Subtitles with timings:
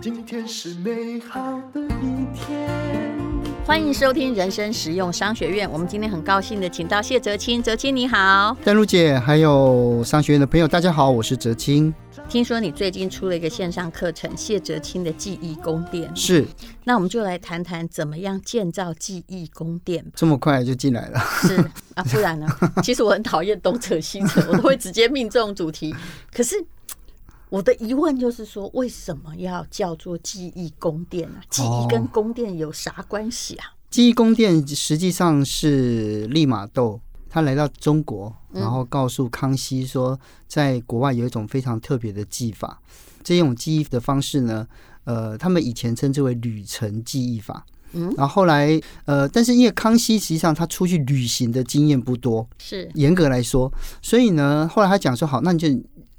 [0.00, 3.27] 今天是美好的一天。
[3.68, 5.70] 欢迎收听人生实用商学院。
[5.70, 11.92] 我们今天很高兴的请到谢哲青，哲青你好，丹如姐，还有商学院的朋友，大家好，我是哲青。
[12.30, 16.10] 听说你最近出了一个线上课程，谢哲青的记忆宫殿。
[16.16, 16.46] 是，
[16.84, 20.02] 那我们就来谈谈怎么样建造记忆宫殿。
[20.14, 21.20] 这么快就进来了？
[21.42, 21.54] 是
[21.92, 22.46] 啊， 不然呢？
[22.82, 25.94] 其实我很讨厌东扯西扯，我都会直接命中主题。
[26.32, 26.56] 可是。
[27.50, 31.40] 我的疑问就是说，为什么要叫做记忆宫殿啊？
[31.48, 33.72] 记忆跟宫殿有啥关系啊？
[33.90, 42.80] 记忆宫殿实际上是利玛窦，他来到中国，然后告诉康熙说，在国外有一种非常特别的技法。
[43.24, 44.66] 这种记忆的方式呢，
[45.04, 47.64] 呃，他们以前称之为旅程记忆法。
[47.92, 53.72] 嗯，然后后来，呃，但是因为康熙实际上他出去旅行的经验不多，是严格来说，
[54.02, 55.68] 所以呢，后来他讲说，好，那你就。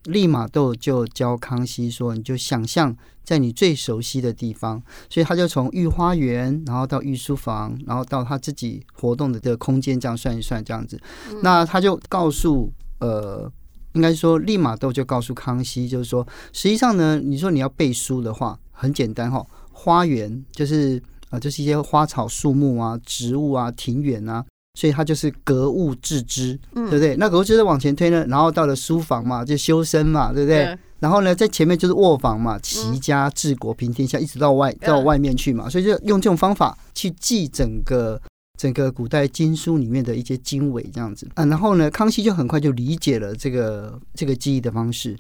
[0.06, 11.00] 利玛窦就教康熙说：“你就想象在你最熟悉的地方，所以他就从御花园，然后到御书房，然后到他自己活动的这个空间，这样算一算，这样子。
[11.44, 13.52] 那他就告诉呃，
[13.94, 24.46] 应该说利玛窦就告诉康熙，就是说，实际上呢，你说你要背书的话，很简单哈，花园就是呃，就是一些花草树木啊、植物啊、庭园啊。”
[24.80, 27.14] 所以它就是格物致知，对不对？
[27.18, 30.74] 那格物致知往前推呢，然后到了书房嘛，就修身嘛，对不对？
[31.02, 35.70] 然后呢，在前面就是卧房嘛，齐家治国平天下，一直到外到外面去嘛。
[35.70, 38.22] 所以就用这种方法去记整个
[38.58, 41.44] 整个古代经书里面的一些经纬，这样子啊。
[41.44, 45.18] 然后呢，康熙就很快就理解了这个这个记忆的方式。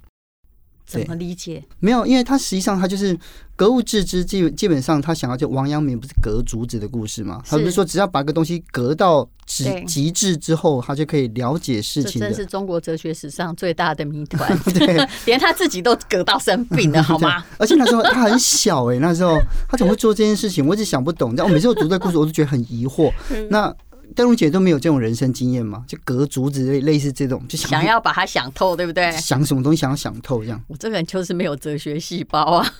[0.89, 1.63] 怎么理解？
[1.79, 3.17] 没有，因为他实际上他就是
[3.55, 7.41] 格物致知，基基本上他想要就王阳明不是隔竹子的故事嘛？
[7.45, 12.19] 他不是说只要把个东西隔到极极致之后，他就可以了解事情。
[12.19, 14.57] 这真是中国哲学史上最大的谜团。
[14.73, 17.45] 对， 连他自己都隔到生病了， 好吗？
[17.59, 20.65] 而且那时候他很小哎、欸，那时候他怎么会做这件事情？
[20.65, 21.35] 我一直想不懂。
[21.35, 23.11] 但我每次我读这故事，我都觉得很疑惑。
[23.49, 23.71] 那。
[24.15, 25.85] 淡如姐都没有这种人生经验吗？
[25.87, 29.11] 就隔竹子类类似这种，就想，想要把它想透，对不对？
[29.13, 30.61] 想什么东西想要想透这样。
[30.67, 32.73] 我这个人就是没有哲学细胞啊。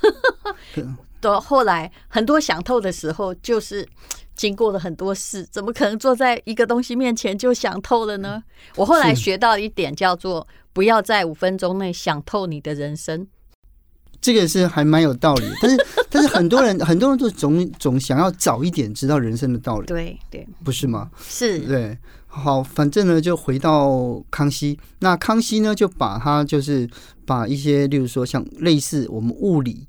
[1.22, 3.88] 到 后来很多想透的时候，就是
[4.36, 8.42] 经过了很多事，怎么可能坐在一个东西面前就想透了呢？
[8.76, 13.28] 我后来学到一点叫做，不要在五分钟内想透你的人生。
[14.22, 21.10] 这个是还蛮有道理， 但是但是很多人很多人都总总想要早一点知道人生的道理，对对，不是吗？
[21.22, 21.98] 是，对，
[22.28, 26.90] 好，反正呢就回到康熙，那康熙呢就把他就是
[27.26, 29.88] 把一些，例如说像类似我们物理。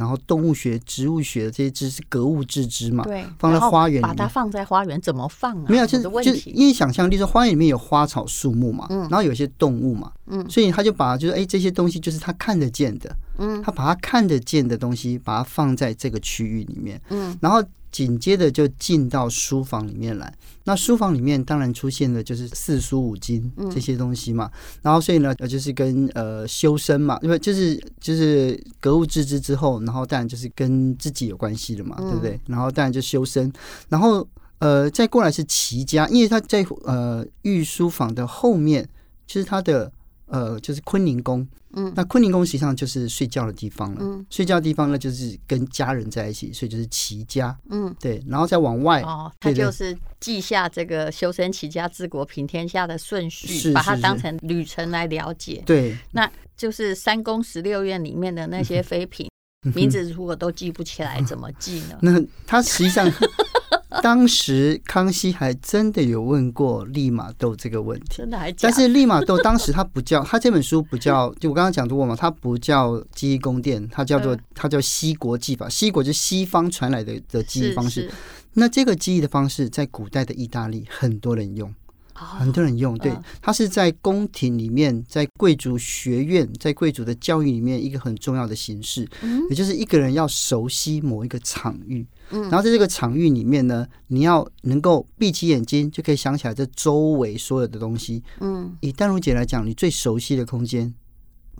[0.00, 5.66] 然后动物学、植物学的这些知识，格物致知嘛，对，放在花园里面，把它放在花园怎么放啊？
[5.68, 17.62] 没有，就是就是因为想象力说花园里面有花草树木嘛，嗯，然后有些动物嘛，嗯，所以他就把就是哎这些东西就是他看得见的，嗯，他把他看得见的东西把它放在这个区域里面，嗯，然后。
[17.90, 20.32] 紧接着就进到书房里面来，
[20.64, 24.50] 那书房里面当然出现的就是四书五经这些东西嘛，
[24.82, 32.40] 然后所以呢，呃，就是跟呃修身嘛，因为就是就是格物致知之后，然后当然就是跟自己有关系的嘛，对不对？
[32.46, 33.52] 然后当然就修身，
[33.88, 34.26] 然后
[34.58, 38.88] 呃再过来是齐家，因为他在呃御书房的后面，
[39.26, 39.90] 就是他的
[40.30, 41.46] 呃就是坤宁宫。
[41.72, 43.98] 嗯，那坤宁宫实际上就是睡觉的地方了。
[44.00, 47.56] 嗯，睡觉的地方呢，就是跟家人在一起，所以就是齐家。
[47.68, 55.62] 嗯，对，然后再往外，哦，他就是记下这个修身齐家治国平天下的顺序，把它当成旅程来了解。
[55.64, 59.28] 对，那就是三宫十六院里面的那些妃嫔
[59.72, 61.96] 名字，如果都记不起来，怎么记呢？
[62.02, 63.08] 那他实际上。
[64.02, 68.58] 当时康熙还真的有问过利玛窦这个问题，真的还假？
[68.62, 78.10] 但是利玛窦当时他不叫 他这本书不叫，就我刚刚讲过嘛，他不叫记忆宫殿，他叫做他叫西国记法，西国就是西方传来的的记忆方式。
[78.54, 81.74] 那这个记忆的方式在古代的意大利很多人用。
[82.12, 89.08] 很多人用，对，它是在宫廷里面，在贵族学院，在贵族的教育里面一个很重要的形式，
[89.48, 98.22] 也就是一个人要熟悉某一个场域，然后在这个场域里面呢，你要能够闭起眼睛就可以想起来这周围所有的东西。
[98.40, 100.92] 嗯，以淡如姐来讲，你最熟悉的空间。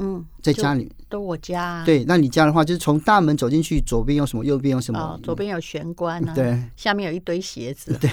[0.03, 1.85] 嗯，在家里都我家、啊。
[1.85, 4.99] 对，那你家的话，就是从大门走进去，左边有什么，右边有什么？
[4.99, 7.95] 哦，左边有玄关啊，对，下面有一堆鞋子。
[8.01, 8.11] 对，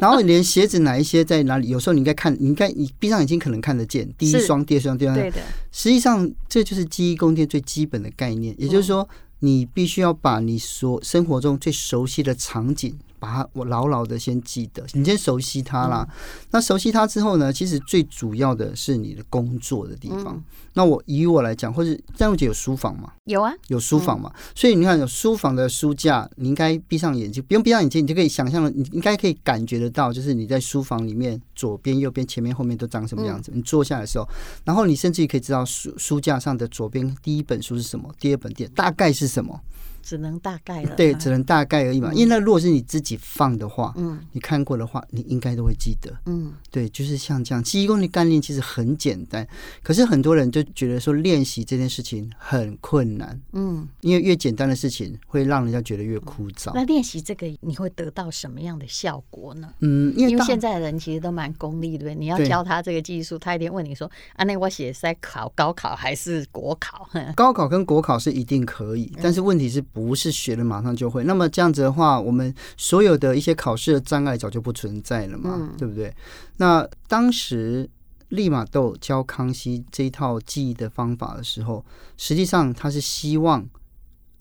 [0.00, 1.70] 然后连鞋子哪一些在哪里？
[1.70, 5.24] 有时候你应该看，你应该你闭上眼睛可能看得见，第一双、第二双、第二双。
[5.24, 5.40] 对的。
[5.72, 9.08] 实际上，这就是记忆宫殿最基本的概念，也就是说，
[9.44, 12.98] 你必须要把你所生活中最熟悉的场景。
[13.24, 16.06] 把它我牢牢的先记得，你先熟悉它啦。
[16.06, 16.14] 嗯、
[16.50, 20.36] 那熟悉它之后呢，其实最主要的是你的工作的地方。
[20.36, 20.44] 嗯、
[20.74, 23.10] 那我以我来讲，或者淡如姐有书房吗？
[23.24, 24.30] 有啊，有书房嘛。
[24.34, 33.50] 嗯、所以你看，有书房的书架，你应该闭上眼睛，不用闭上眼睛，你就可以想象了，你应该可以感觉得到，就是你在书房里面左边、右边、前面、后面都长什么样子。
[33.54, 34.28] 嗯、你坐下来的时候，
[34.64, 39.58] 然后你甚至于可以知道书书架上的左边第一本书是什么，第二本第大概是什么。
[40.04, 42.12] 只能大概了，对，只能大概而已嘛。
[42.12, 47.64] 因为那如果是你自己放的话，嗯，你看过的话，你应该都会记得，嗯，对，就是像这样。
[47.64, 49.48] 记忆功的概念其实很简单，
[49.82, 56.72] 可是很多人就觉得说练习这件事情很困难，嗯，因为越简单的事情会让人家觉得越枯燥。
[56.74, 59.72] 那练习这个你会得到什么样的效果呢？
[59.80, 62.14] 嗯，因为，因为现在的人其实都蛮功利，对不对？
[62.14, 69.82] 你要教他这个技术，他一定问你说：“啊，那我写是在考高考还是国考？”高考跟国考是一定可以，但是问题是。
[69.94, 76.12] 不是学了马上就会，那么这样子的话，我们所有的一些考试的障碍早就不存在了嘛，嗯、对不对？
[76.56, 77.88] 那当时
[78.30, 81.84] 利玛窦教康熙这一套记忆的方法的时候，
[82.16, 83.64] 实际上他是希望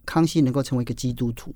[0.04, 1.54] 康熙能够成为一个基督徒。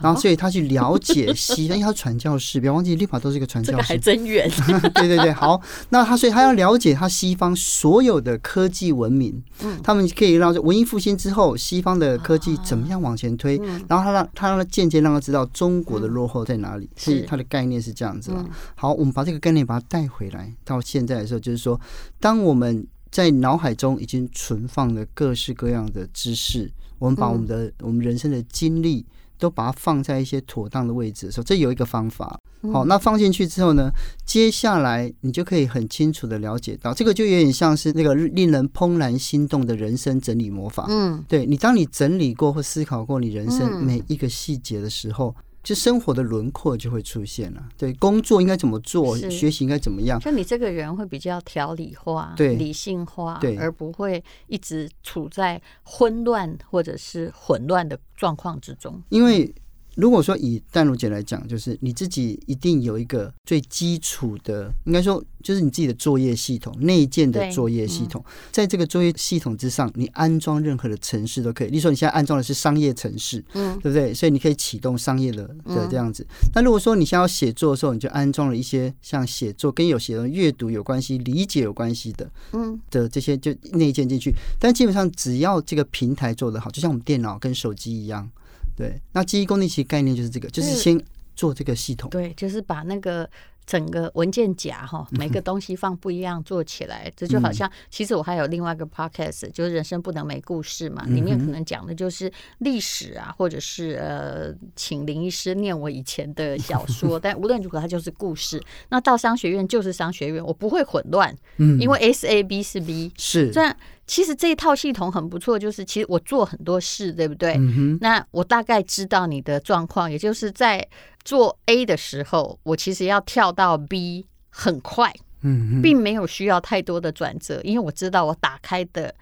[0.00, 4.50] 然后，所以他去了解西方， 因为他传教士，不要忘记立法都是一个传教士，这个还真远。
[4.94, 5.60] 对对对，好，
[5.90, 13.56] 那他所以他要了解他西方所有的科技文明，嗯，他们可以让文艺复兴之后西方的科技怎么样往前推，
[13.88, 18.44] 然后他让他让他间接让他知道中国的落后在哪里，所以他的概念是这样子了。
[18.74, 21.80] 好，我们把这个概念把它带回来到现在的时候，就是说，
[22.18, 29.06] 当我们在脑海中已经存放了各式各样的知识，我们把我们的我们人生的经历。
[29.44, 32.40] 都把它放在一些妥当的位置的时候，这有一个方法。
[32.72, 33.90] 好，那放进去之后呢，
[34.24, 40.86] 接下来你就可以很清楚的了解到，这个就有点像是那个令人怦然心动的人生整理魔法。
[40.88, 45.34] 嗯，对你，当你整理过或思考过你人生每一个细节的时候。
[45.64, 50.20] 就生活的轮廓就会出现了，对，工作应该怎么做，学习应该怎么样？
[50.20, 59.52] 就你这个人会比较条理化，对，理性化，对，而不会一直处在混乱或者是混乱的状况之中，因为。
[59.96, 71.68] 如果说以淡如姐来讲，就是你自己一定有一个最基础的，应该说就是你自己的作业系统，内建的作业系统，在这个作业系统之上，你安装任何的城市都可以。
[71.68, 74.12] 例如说，你现在安装的是商业城市，嗯，对不对？
[74.12, 76.26] 所以你可以启动商业的的这样子。
[76.54, 84.34] 那如果说你现在要写作的时候，你就安装了一些像写作跟有写的阅读有关系、理解有关系的，嗯，的这些就内建进去。
[84.58, 88.28] 但基本上只要这个平台做得好，就像我们电脑跟手机一样。
[88.76, 91.00] 对，那记忆功能其实概念就是这个，就是先
[91.34, 92.10] 做这个系统。
[92.10, 93.28] 对，就是把那个。
[93.66, 108.62] 整个文件夹哈， 每个东西放不一样做起来，这就好像其实我还有另外一个 podcast，就是人生不能没故事嘛，里面可能讲的就是历史啊，或者是呃，请林医师念我以前的小说， 但无论如何它就是故事。
[108.90, 111.34] 那到商学院就是商学院，我不会混乱，
[111.80, 113.50] 因为 S A B 是 B 是。
[113.50, 113.74] 这样
[114.06, 117.56] 其实这一套系统很不错，就是其实我做很多事，对不对？
[118.00, 120.86] 那我大概知道你的状况，也就是在。
[121.24, 125.10] 做 A 的时候，我其实要跳到 B 很快，
[125.40, 129.14] 嗯，并没有需要太多的转折，因为我知道我打开的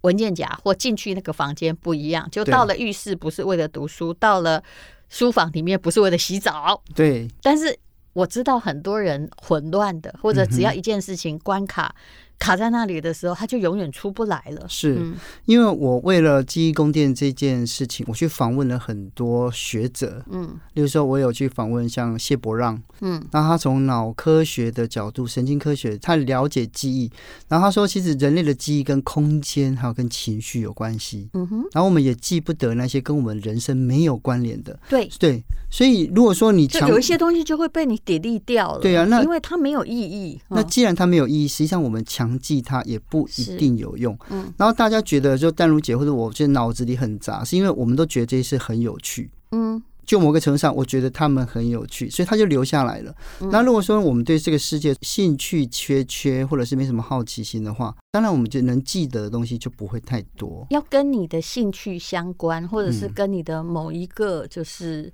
[0.00, 4.64] 文件夹或进去那个房间不一样，就到了浴室不是为了读书，到了
[5.10, 7.28] 书房里面不是为了洗澡，对。
[7.42, 7.78] 但是
[8.14, 11.94] 我知道很多人混乱的，或者只要一件事情关卡。
[12.42, 14.66] 卡在那里的时候，他就永远出不来了。
[14.68, 14.98] 是
[15.44, 20.24] 因为我为了记忆宫殿这件事情，我去访问了很多学者。
[20.28, 22.82] 嗯，例如说，我有去访问像谢伯让。
[23.00, 27.08] 嗯，那他从脑科学的角度、神经科学，他了解记忆。
[27.46, 31.28] 然后他说，其实人类的记忆跟空间还有跟情绪有关系。
[31.34, 31.62] 嗯哼。
[31.72, 34.76] 然后我们也记不得那些跟我们人生没有关联的。
[34.88, 38.80] 对对，所以如果说你强有一些东西就会被你 delete 掉了。
[38.80, 40.40] 对啊，那因为它没有意义。
[40.48, 42.31] 那既然它没有意义，实际上我们强。
[42.38, 53.14] 记它也不一定有用，嗯，然后大家觉得就淡如姐或者我，觉得脑子里很杂，是因为我们都觉得这些事很有趣，嗯，就某个程度上，我觉得他们很有趣，所以他就留下来了。
[53.40, 60.66] 嗯、那如果说我们对这个世界兴趣缺缺，或者是没什么好奇心的话，当然我们就能记得的东西就不会太多。
[60.70, 65.12] 要跟你的兴趣相关，或者是跟你的某一个就是。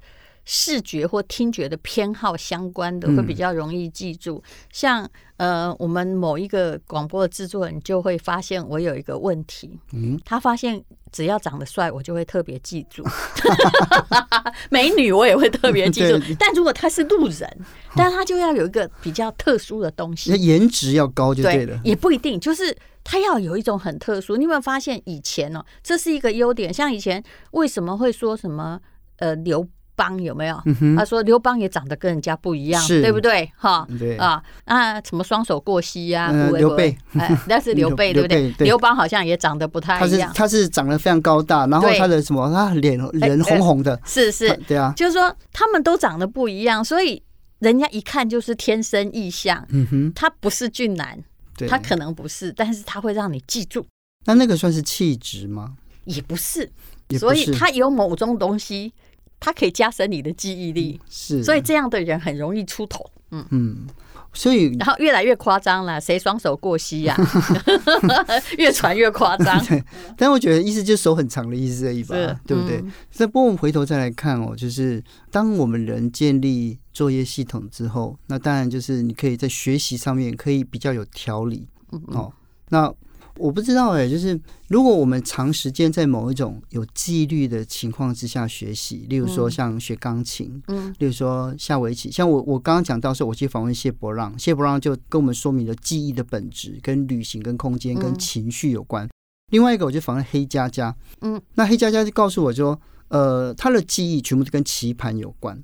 [0.50, 13.05] 视觉或听觉的偏好相关的会比较容易记住，嗯、像呃，我们某一个广播的制作人就会发现我有一个问题，嗯，他发现只要长得帅，我就会特别记住，
[14.71, 17.59] 美女我也会特别记住， 但如果他是路人，
[17.95, 22.75] 但他就要有一个比较特殊的东西，颜值要高就对了，对，也不一定，就是
[23.05, 24.35] 他要有一种很特殊。
[24.38, 25.67] 你有没有发现以前呢、哦？
[25.83, 28.81] 这是一个优点，像以前为什么会说什么
[29.19, 29.69] 呃刘。
[29.99, 30.57] 邦有没有？
[30.97, 33.02] 他说刘邦也长得跟人家不一样，是。
[33.02, 33.50] 对不对？
[33.57, 34.17] 哈，对。
[34.17, 36.97] 啊，那什么双手过膝呀、刘备。
[37.14, 38.55] 哎，那是刘备，对不对？
[38.61, 47.21] 刘邦好像也长得不太一样，他是长得非常高大，然后他的什么，他脸脸红红的，是是，对啊，就是说他们都长得不一样，所以
[47.59, 49.67] 人家一看就是天生异象。
[49.71, 51.19] 嗯哼，他不是俊男，
[51.57, 53.85] 对，他可能不是，但是他会让你记住，
[54.26, 55.75] 那那个算是气质吗？
[56.05, 56.71] 也不是，
[57.19, 58.93] 所以他有某种东西，
[59.40, 63.09] 它可以加深你的记忆力，是，所以这样的人很容易出头。
[63.30, 63.87] 嗯，嗯，
[64.33, 67.14] 所以然后越来越夸张了，谁双手过膝呀、
[68.57, 69.62] 越传越夸张。
[70.16, 72.90] 但我觉得意思就是手很长的意思而已吧是，对不对嗯？
[73.18, 82.33] 那不过我们回头再来看哦，就是当我们人建立作业系统之后，那当然就是你可以在学习上面可以比较有条理嗯哦。
[82.71, 82.90] 那
[83.38, 90.95] 我不知道哎，就是如果我们长时间在某一种有纪律的情况之下学习，例如说像学钢琴，嗯。
[90.99, 99.09] 例如说下围棋，像我我刚刚讲到说，我去访问谢伯让，谢伯让就跟我们说明了记忆的本质跟旅行、跟空间、跟情绪有关。
[99.50, 102.78] 另外一个，我就访问黑佳佳，嗯，那黑佳佳就告诉我说，
[103.09, 105.59] 呃，他的记忆全部都跟棋盘有关，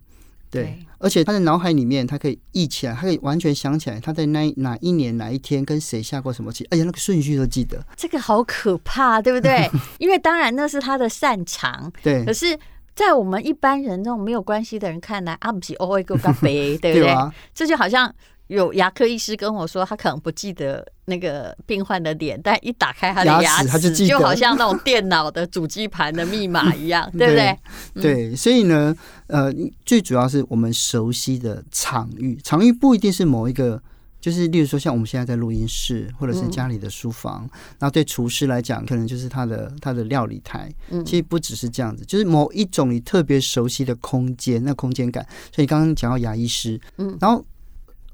[0.54, 9.68] 对，而且他的脑海里面，他可以忆起来，他可以完全想起来他在那哪一年哪一天跟谁下过什么棋，而且那个顺序都记得，这个好可怕，对不对？
[9.98, 12.58] 因为当然那是他的擅长，对可，是，
[12.94, 17.12] 在我们一般人这种没有关系的人看来，啊，不是哦，一个咖啡， 对不对？
[17.12, 17.32] 吧？
[17.54, 18.12] 这就好像
[18.48, 27.58] 有牙科医师跟我说，他可能不记得那个病患的脸，但一打开他的牙牙齿他就记得就好像那种电脑的主机盘的密码一样， 对不对？
[28.02, 28.94] 对，所以呢，
[29.28, 29.52] 呃，
[29.86, 33.82] 最主要是我们熟悉的场域，场域不一定是某一个，
[34.20, 37.48] 就是例如说像我们现在在录音室，或者是家里的书房，
[37.78, 40.70] 然后对厨师来讲，可能就是他的他的料理台。
[41.06, 45.26] 其实不只是这样子，就是某一种你特别熟悉的空间，那空间感。
[45.50, 47.44] 所以刚刚讲到牙医师，嗯，然后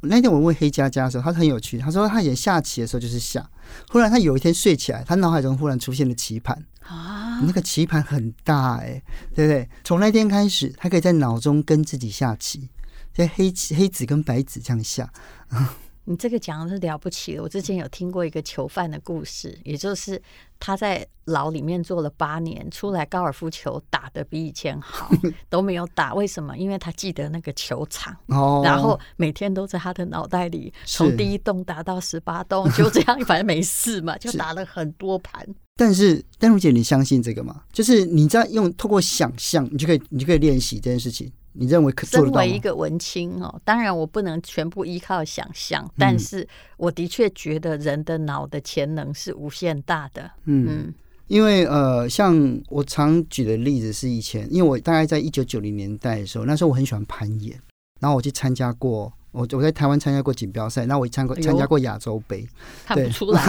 [0.02, 3.48] 那天我问黑佳佳的时候，他很有趣，他说他以前下棋的时候就是下，
[3.90, 6.64] 忽然他有一天睡起来，他脑海中忽然出现了棋盘。
[6.86, 9.02] 啊，那个棋盘很大哎、欸，
[9.34, 9.68] 对不对？
[9.84, 12.68] 从那天开始，他可以在脑中跟自己下棋，
[13.14, 15.08] 在黑棋黑子跟白子这样下。
[16.10, 17.42] 你这个讲的是了不起的。
[17.42, 20.20] 我之前有听过一个囚犯的故事，也就是
[20.58, 25.08] 他在牢里面坐了八年，出来高尔夫球打得比以前好，
[25.48, 26.12] 都没有打。
[26.12, 26.58] 为什么？
[26.58, 35.46] 因为他记得那个球场，哦，然后每天都在他的脑袋里，从第一洞打到十八洞，就这样，反正没事嘛，就打了很多盘。
[35.76, 37.62] 但是丹如姐，你相信这个吗？
[37.72, 41.30] 就是你在用透过想象，你就可以，你就可以练习这件事情。
[41.52, 42.40] 你认为可做身到吗？
[42.40, 50.30] 为一个文青哦，当然我不能全部依靠想象，但是我的确觉得人的脑的潜能是无限大的。
[50.44, 50.94] 嗯，嗯
[51.26, 57.60] 因为呃，像我常举的例子是以前，因为我大概在一九九零年代的时候，那时候我很喜欢攀岩，
[58.00, 59.12] 然后我去参加过。
[59.32, 62.46] 我我在台湾参加过锦标赛，那我参过参加过亚洲杯，
[62.84, 63.42] 看对不出来。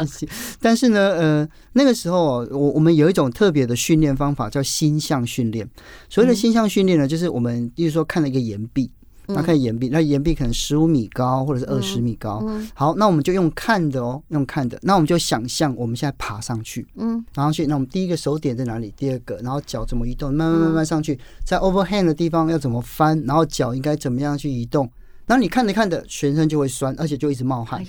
[0.60, 5.68] 但是呢，呃，那个时候我我们有一种特别的训练方法，叫心象训练。
[6.08, 8.90] 所谓的心象训练呢，就是我们，比如说看了一个岩壁。
[9.32, 12.44] 那看岩壁，那岩壁可能十五米高，或者是二十米高。
[12.74, 14.76] 好，那我们就用看的哦，用看的。
[14.82, 17.64] 那我们就想象我们现在爬上去，嗯，爬上去。
[17.68, 18.92] 那我们第一个手点在哪里？
[18.96, 20.34] 第二个，然后脚怎么移动？
[20.34, 23.22] 慢慢慢慢上去，在 overhand 的地方要怎么翻？
[23.24, 24.90] 然后脚应该怎么样去移动？
[25.30, 27.80] 然后你看着看着，全身就会酸，而且就一直冒汗，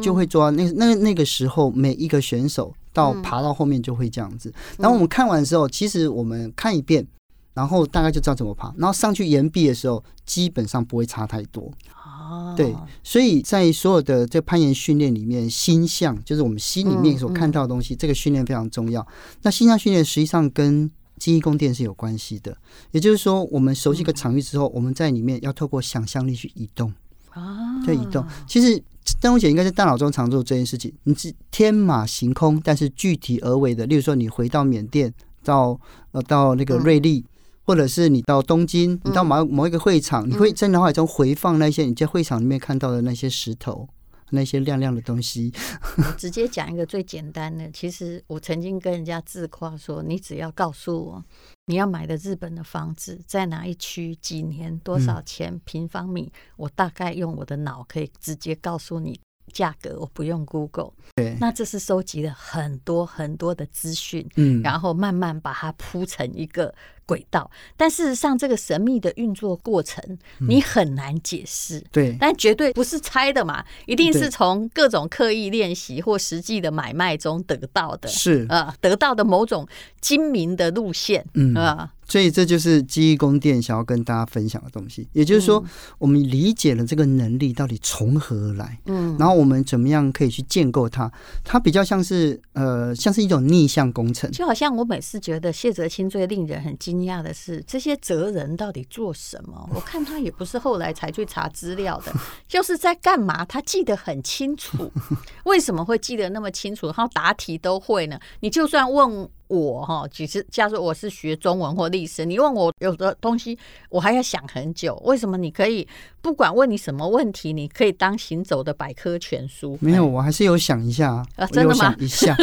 [0.00, 4.50] 就会做到那那那个时候，每一个选手到爬到后面就会这样子。
[4.78, 7.06] 然后我们看完的时候，其实我们看一遍。
[7.52, 11.72] 然后大概就知道怎么爬，然后上去岩壁的时候，基本上不会差太多。
[12.04, 19.06] 哦，对，所以在所有的这攀岩训练里面，心象就是我们心里面所看到的东西，这个训练非常重要。
[19.40, 22.56] 那心象训练实际上跟记忆宫殿是有关系的，
[22.92, 26.92] 也就是说，我们熟悉一个场域之后，我们在里面要透过想象力去移动
[27.30, 28.24] 啊，去移动。
[28.46, 28.82] 其实
[29.20, 33.86] 丹如姐应该在大脑中常做这件事情，你是天马行空，但是具体而为的。
[33.86, 35.78] 例如说，你回到缅甸，到
[36.12, 37.24] 呃到那个瑞丽。
[37.68, 43.88] 或者是你到东京，你到某某一个会场，你会在脑海中回放那些你在会场里面看到的那些石头，
[44.30, 45.52] 那些亮亮的东西。
[45.98, 51.24] 我直接讲一个最简单的，其实我曾经跟人家自夸说，你只要告诉我
[51.66, 59.18] 你要买的日本的房子在哪一区、几年、多少钱平方米，我大概用我的脑可以直接告诉你
[59.52, 60.92] 价格，我不用 Google。
[61.14, 66.74] 对，那这是收集了很多很多的资讯，嗯，然后慢慢把它铺成一个
[67.06, 70.02] 轨道，但事实上，这个神秘的运作过程
[70.40, 71.82] 你很难解释。
[71.92, 78.08] 对，但绝对不是猜的嘛，一定是从各种刻意练习或实际的买卖中得到的。
[78.08, 79.66] 是啊，得到的某种
[80.00, 81.24] 精明的路线。
[81.34, 81.92] 嗯啊。
[82.08, 85.64] 所以这就是记忆宫殿想要跟大家分享的东西，也就是说，
[85.98, 91.10] 我们理解了这个能力到底从何而来，嗯，然后我们怎么样可以去建构它？
[91.42, 94.30] 它比较像是呃，像是一种逆向工程。
[94.30, 99.68] 就好像我每次觉得谢哲清最令人很惊讶的是，这些哲人到底做什么？
[99.74, 102.12] 我看他也不是后来才去查资料的，
[102.48, 103.44] 就是在干嘛？
[103.44, 104.90] 他记得很清楚，
[105.44, 106.86] 为什么会记得那么清楚？
[106.86, 108.18] 然后答题都会呢？
[108.40, 109.28] 你就算问。
[109.48, 113.56] 我哈，其实假如我是学中文或历史，你问我有的东西，
[113.90, 115.00] 我还要想很久。
[115.04, 115.86] 为什么你可以
[116.20, 119.78] 不管问你什么问题，你可以当行走的百科全书？
[119.80, 121.94] 没有，我还是有想一下啊，真的吗？
[122.00, 122.36] 一下，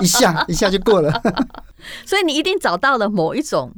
[0.00, 1.20] 一下，一下就过了。
[2.04, 3.72] 所以你一定找到了某一种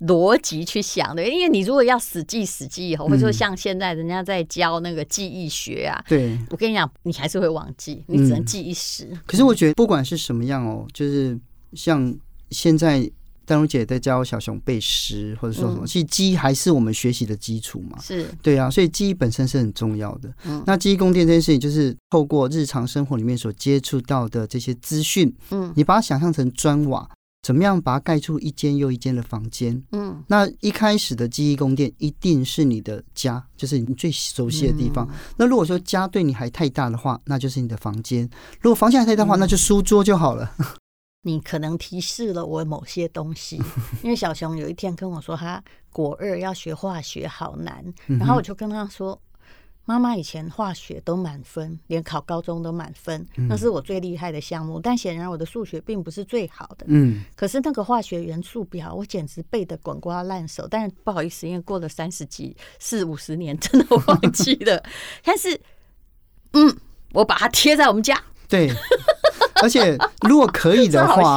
[0.00, 9.08] 逻辑去想的，因为你如果要死记死记以后，或者说像现在人家在教那个记忆学啊，对，我跟你讲，你还是会忘记，你只能记一时。
[9.10, 11.38] 嗯，可是我觉得不管是什么样哦，就是。
[11.72, 12.12] 像
[12.50, 13.08] 现在
[13.44, 17.96] 丹如姐在教小熊背诗，或者说什么，其实记忆还是我们学习的基础嘛。
[18.02, 20.28] 是对啊，所以记忆本身是很重要的。
[20.66, 27.08] 那记忆宫殿这件事情，就是透过日常生活里面所接触到的这些资讯，嗯，你把它想象成砖瓦，
[27.42, 29.82] 怎么样把它盖出一间又一间的房间？
[29.92, 35.08] 嗯，那一开始的记忆宫殿一定是你的家，就是你最熟悉的地方。
[35.36, 38.26] 那如果说家对你还太大的话，那就是你的房间；
[38.60, 40.54] 如果房间还太大的话，那就书桌就好了。
[41.22, 43.60] 你可能提示了我某些东西，
[44.02, 49.18] 因为小熊有一天跟我说，他国二要学化学好难，然后我就跟他说，
[49.90, 54.78] 妈妈以前化学都满分，连考高中都满分，那是我最厉害的项目。
[54.78, 60.64] 但显然我的数学并不是最好的，嗯，可是那个化学元素表，我简直背得滚瓜烂熟。
[60.70, 64.80] 但是不好意思，因为过了三十几、四五十年，真的忘记了。
[65.24, 65.60] 但是，
[66.52, 66.76] 嗯，
[67.12, 68.70] 我把它贴在我们家，对。
[69.62, 69.96] 而且，
[70.28, 71.36] 如果可以的 话，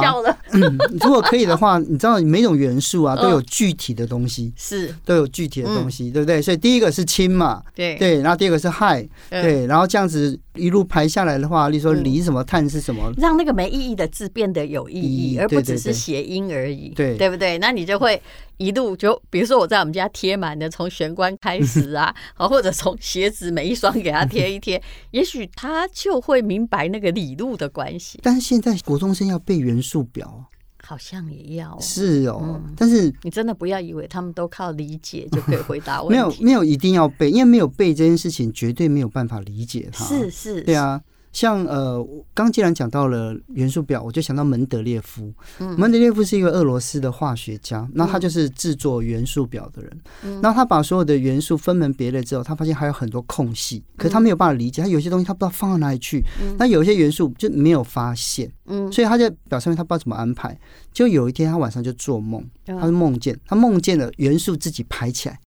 [0.52, 4.94] 嗯，如果可以的话，你知道每种元素啊都有具体的东西，是。
[5.04, 6.40] 都有具体的东西，对不对？
[6.40, 7.96] 所以第一个是氢嘛，对。
[7.96, 17.16] 对，然后第二个是氦，对，然后这样子一路排下来的话，例如说锂什么碳是什么，让那个没意义的字变得有意义，而不只是谐音而已，对。
[17.16, 17.58] 对不对？
[17.58, 18.20] 那你就会。
[18.56, 28.13] 一路就，比如说我在我们家贴满的，从玄关开始啊， 好，或者从鞋子每一双给他贴一贴，也许他就会明白那个理路的关系。
[28.22, 30.44] 但是现在国中生要背元素表，
[30.82, 32.60] 好像也要是哦。
[32.76, 40.04] 但是你真的不要以为他们都靠理解就可以回答问题，没有没有一定要背，因为没有背这件事情绝对没有办法理解它。
[40.04, 41.00] 是是，对啊。
[41.34, 45.30] 像呃，刚既然讲到了元素表，我就想到门德列夫。
[45.58, 50.00] 嗯，门德列夫是一个俄罗斯的化学家，那他就是制作元素表的人。
[50.22, 56.22] 嗯，那他把所有的元素分门别类之后，他发现还有很多空隙，可是他没有办法理解，他有些东西他不知道放到哪里去。
[56.40, 58.48] 嗯，那有一些元素就没有发现。
[58.66, 60.56] 嗯，所以他在表上面他不知道怎么安排。
[60.92, 65.40] 就有一天他晚上就做梦，他就梦见他梦见了元素自己排起来。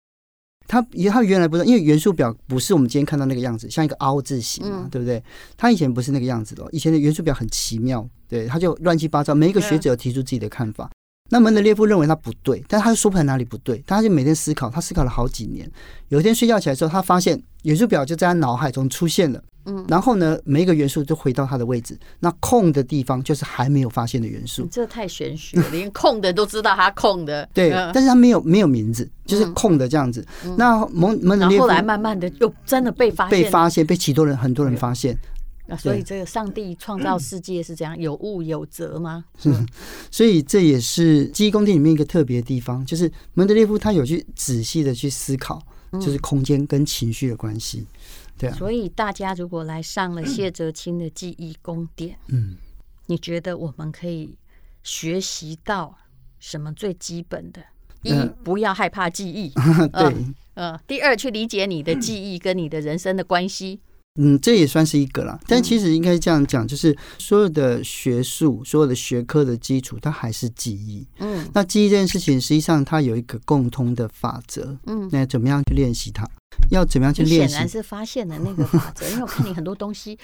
[0.68, 5.20] 他他原来不是，因为元素表不是我们今天看到那个样子，像一个凹字形嘛，对不对？
[5.56, 9.34] 他以前不是那个样子的，以前的元素表很奇妙，对，他就乱七八糟。
[9.34, 10.90] 每一个学者提出自己的看法，
[11.30, 15.68] 那门德列夫认为他不对，但他又说不出来哪里不对，他就每天思考，他思考了好几年。
[16.10, 19.42] 有一天睡觉起来之后，他发现元素表就在他脑海中出现了。
[19.68, 24.66] 嗯，然后呢，每一个元素都回到它的位置，那空的地方就是还没有发现的元素。
[24.70, 27.46] 这太玄学了，连空的都知道它空的。
[27.52, 30.26] 对，但是它没有没有名字，就是空的这样子。
[30.56, 35.16] 那蒙蒙德列夫后来慢慢的又真的被发现，被发现，被许多人很多人发现。
[35.70, 39.22] 那所以这个上帝创造世界是这样，有物有责吗？
[40.10, 45.62] 所以这也是记忆宫殿里面一个特别的地方，就是蒙德列夫他有去仔细的去思考，
[46.00, 47.86] 就是空间跟情绪的关系。
[48.38, 52.56] 对啊，所以大家如果来上了谢哲青的记忆宫殿，嗯，
[53.06, 54.38] 你觉得我们可以
[54.82, 55.98] 学习到
[56.38, 57.62] 什么最基本的？
[58.02, 58.12] 一，
[58.44, 59.52] 不要害怕记忆，
[59.92, 60.14] 对，
[60.54, 63.80] 呃，第二，去理解你的记忆跟你的人生的关系。
[64.20, 65.38] 嗯，这也算是一个啦。
[65.46, 71.06] 但其实应该这样讲，就是所有的学术、所有的学科的基础，它还是记忆。
[71.18, 74.76] 嗯，那记忆这件事情，实际上它有一个共通的法则。
[74.86, 76.28] 嗯，那怎么样去练习它？
[76.70, 77.52] 要怎么样去练习？
[77.52, 80.18] 显然是发现了那个法则，因为我看你很多东西，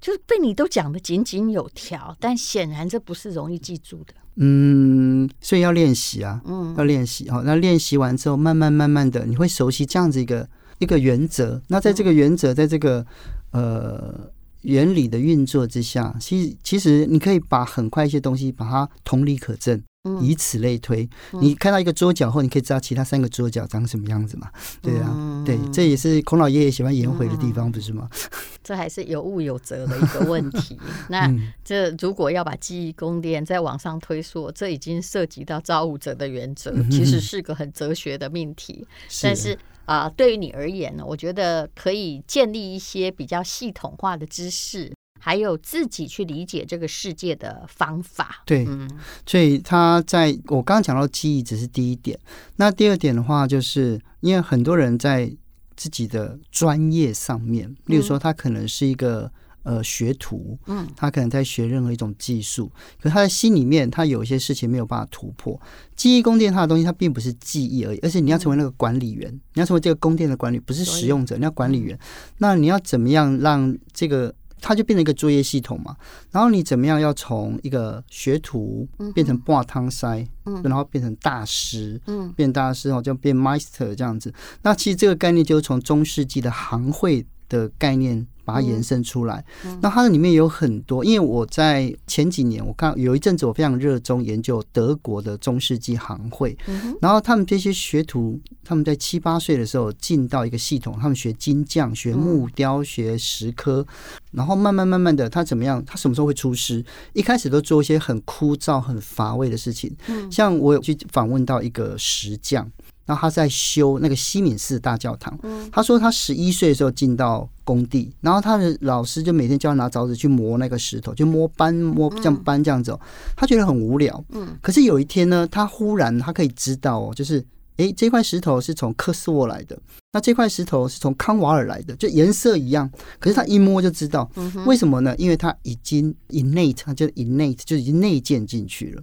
[0.00, 4.14] 就是被你都讲得井井有条，但显然这不是容易记住的。
[4.36, 7.30] 嗯，所以要练习啊，嗯，要练习。
[7.30, 10.48] 好，那练习完之后，慢慢慢慢的，你会熟悉这样子一个。
[10.82, 13.06] 一个原则，那在这个原则，在这个
[13.52, 14.30] 呃
[14.62, 19.80] 原理的运作之下，其实其实你可以把很快一些东西把它同理可证，
[20.20, 21.08] 以此类推。
[21.32, 24.50] 你看到一个桌角后，你可以知道其他三个桌角长什么样子嘛？
[24.80, 28.08] 对啊，对，这也是孔老爷爷喜欢颜回的地方，不是吗？
[28.64, 30.78] 这还是有物有责的一个问题。
[31.08, 31.32] 那
[31.64, 38.86] 这如果要把记忆宫殿再往上推溯，这已经涉及到造物者的原则，其实是个很哲学的命题。
[39.22, 44.92] 但是啊，对于你而言呢，我觉得可以建立一些比较系统化的知识。
[45.24, 48.42] 还有自己去理解这个世界的方法。
[48.44, 48.90] 对，嗯，
[49.24, 52.18] 所以他在我刚刚讲到记忆只是第一点，
[52.56, 55.32] 那第二点的话，就是因为很多人在
[55.76, 59.30] 自己的专业上面，例如说他可能是一个
[59.62, 65.60] 呃学徒，嗯，他可能在学任何一种技术，可他的心里面他有一些事情没有办法突破。
[65.94, 71.96] 记忆宫殿它的东西，它并不是记忆而已，而且你要成为那个管理员，你要成为这个宫殿的管理，不是使用者，你要管理员。
[72.38, 74.34] 那你要怎么样让这个？
[74.62, 75.96] 它就变成一个作业系统嘛，
[76.30, 84.32] 然后你怎么样要从一个学徒变成挂汤筛，嗯，然后变成大师，嗯，变大师哦，就变 master 这样子。
[84.62, 88.26] 那其实这个概念就是从中世纪的行会的概念。
[88.44, 91.04] 把它延伸出来，嗯、那它的里面有很多。
[91.04, 96.58] 因为我在前几年，我看有一阵子，我非常热衷研究德国的中世纪行会。
[96.66, 103.86] 嗯、然后他们这些学徒，他们在七八岁的时候进到一个系统，他们学金匠、学木雕、学石刻，
[104.32, 105.80] 然后慢慢慢慢的，他怎么样？
[105.86, 106.84] 他什么时候会出师？
[107.12, 109.96] 一开始都做一些很枯燥、很乏味的事情。
[110.32, 112.68] 像我有去访问到一个石匠。
[113.04, 115.38] 然后他在修那个西敏寺大教堂。
[115.70, 122.98] 他说他十一岁的时候进到工地，然后他的老师就每天叫他拿凿子去磨那个石头，就摸搬摸像搬这样子。
[123.36, 124.24] 他觉得很无聊。
[124.30, 127.44] 嗯可是有一天呢，他忽然他可以知道哦，就是
[127.76, 129.78] 诶，这块石头是从科斯沃来的，
[130.12, 132.88] 那这块石头是从康瓦尔来的，就颜色一样。
[133.18, 134.30] 可是他一摸就知道，
[134.66, 135.14] 为什么呢？
[135.16, 139.02] 因为他已经 innate，他就 innate 就已经内建进去了。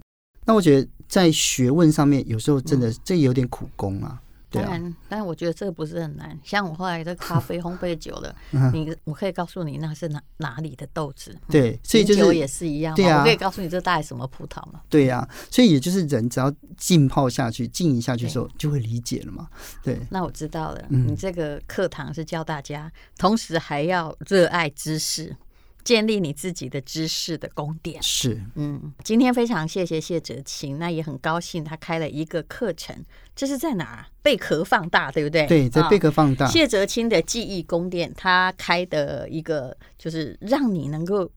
[0.50, 0.88] 那我觉得。
[1.10, 4.22] 在学问上面，有时候真的这有点苦功啊。
[4.48, 6.38] 对啊，当然，但是我觉得这个不是很难。
[6.44, 8.32] 像我后来的咖啡烘焙久了，
[8.72, 11.36] 你我可以告诉你那是哪哪里的豆子。
[11.48, 12.94] 对，所以就是也是一样。
[12.94, 14.80] 对啊，我可以告诉你这大概什么葡萄嘛。
[14.88, 19.48] 对呀，所以也就是人只要浸泡下去、浸一下去的时候，就会理解了嘛。
[19.82, 20.84] 对，那我知道了。
[20.88, 25.36] 你这个课堂是教大家，同时还要热爱知识。
[25.84, 34.06] 建立你自己的知识的宫殿是，嗯，今天非常谢谢谢哲清，那也很高兴他开了一个课程，这是在哪儿？
[34.22, 35.46] 贝壳放大，对不对？
[35.46, 36.46] 对，在贝壳放大。
[36.46, 41.30] 谢哲清的记忆宫殿，他开的一个就是让你能够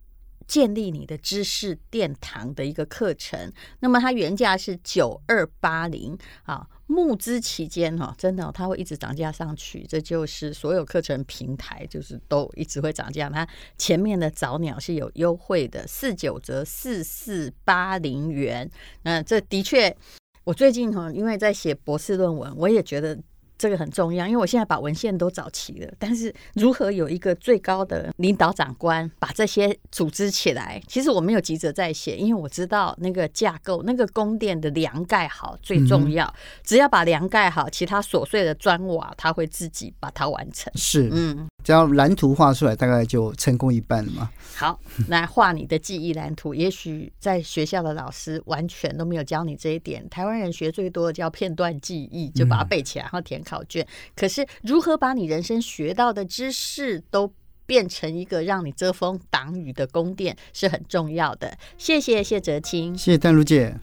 [0.47, 3.51] 建立你的知识殿堂的一个课程。
[3.79, 6.67] 那么它原价是九二八零啊。
[6.85, 13.29] 募资期间哈，真的它会一直涨价上去，这就是所有课程平台就是都一直会涨价。
[13.29, 18.69] 它前面的早鸟是有优惠的，四九折四四八零元。
[19.03, 19.95] 那这的确，
[20.43, 23.17] 我最近哈，因为在写博士论文，我也觉得。
[23.57, 25.93] 这个很重要，因为我现在把文献都找齐了。
[25.97, 30.81] 但是如何有一个最高的领导长官把这些组织起来？
[30.87, 36.25] 其实我没有急着在写，因为我知道那个架构、那个宫殿的梁盖好最重要。
[36.25, 40.71] 嗯、只要把梁盖好，其他琐碎的砖瓦它会自己把它完成。
[40.75, 44.29] 是，嗯，只要蓝图画出来，大概就成功一半了嘛。
[44.55, 46.53] 好，来画你的记忆蓝图。
[46.53, 50.07] 也许在学校的老师完全都没有教你这一点。
[50.09, 53.63] 台湾人学最多的叫片段记忆，就把它背起来，然后填考。
[53.63, 57.33] 卷，可是如何把你人生学到的知识都
[57.65, 61.57] 变成一个让你遮风挡雨的宫殿是很重要的。
[61.77, 63.79] 谢谢谢哲青，谢谢丹如姐。